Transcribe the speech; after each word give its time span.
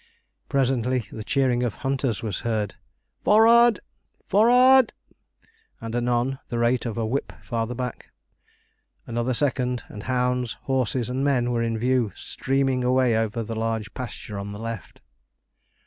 Presently 0.49 1.05
the 1.11 1.23
cheering 1.23 1.61
of 1.61 1.75
hunters 1.75 2.23
was 2.23 2.39
heard 2.39 2.73
'FOR 3.23 3.43
rard! 3.43 3.79
FOR 4.25 4.47
rard!' 4.47 4.93
and 5.79 5.95
anon 5.95 6.39
the 6.47 6.57
rate 6.57 6.87
of 6.87 6.97
a 6.97 7.05
whip 7.05 7.31
farther 7.43 7.75
back. 7.75 8.07
Another 9.05 9.35
second, 9.35 9.83
and 9.89 10.01
hounds, 10.09 10.53
horses, 10.63 11.07
and 11.07 11.23
men 11.23 11.51
were 11.51 11.61
in 11.61 11.77
view, 11.77 12.11
streaming 12.15 12.83
away 12.83 13.15
over 13.15 13.43
the 13.43 13.55
large 13.55 13.93
pasture 13.93 14.39
on 14.39 14.53
the 14.53 14.57
left. 14.59 15.01